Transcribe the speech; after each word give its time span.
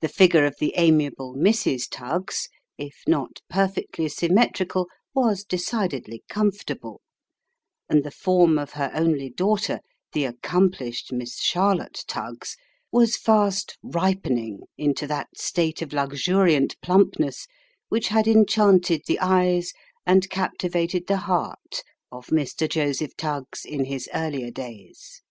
The 0.00 0.08
figure 0.08 0.44
of 0.46 0.56
the 0.58 0.74
amiable 0.76 1.36
Mrs. 1.36 1.86
Tuggs, 1.88 2.48
if 2.76 3.02
not 3.06 3.40
perfectly 3.48 4.08
symmetrical, 4.08 4.88
was 5.14 5.44
decidedly 5.44 6.24
comfortable; 6.28 7.02
and 7.88 8.02
the 8.02 8.10
form 8.10 8.58
of 8.58 8.72
her 8.72 8.90
only 8.92 9.30
daughter, 9.30 9.78
the 10.12 10.24
accomplished 10.24 11.12
Miss 11.12 11.38
Charlotte 11.38 12.02
Tuggs, 12.08 12.56
was 12.90 13.16
fast 13.16 13.78
ripening 13.80 14.62
into 14.76 15.06
that 15.06 15.28
state 15.36 15.82
of 15.82 15.92
luxuriant 15.92 16.74
plumpness 16.82 17.46
which 17.90 18.08
had 18.08 18.26
en 18.26 18.44
chanted 18.44 19.02
the 19.06 19.20
eyes, 19.20 19.72
and 20.04 20.28
captivated 20.30 21.06
the 21.06 21.18
heart, 21.18 21.84
of 22.10 22.26
Mr. 22.30 22.68
Joseph 22.68 23.16
Tuggs 23.16 23.64
in 23.64 23.84
his 23.84 24.08
earlier 24.12 24.50
days. 24.50 25.22